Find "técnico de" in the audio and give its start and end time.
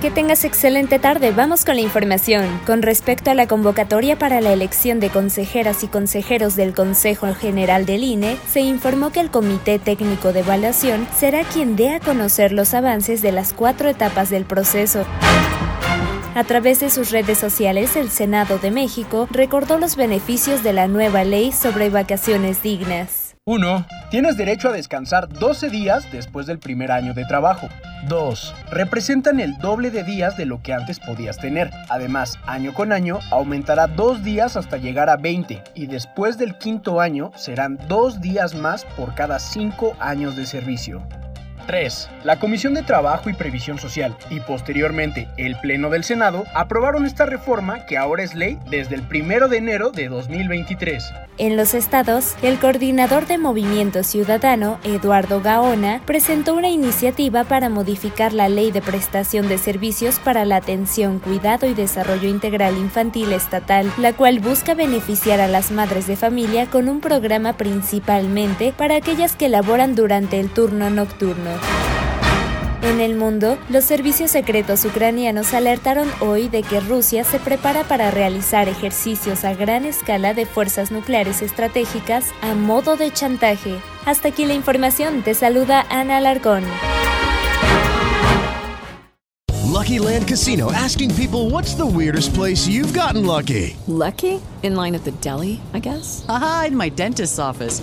9.78-10.40